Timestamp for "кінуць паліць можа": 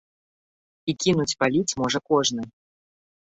1.03-1.99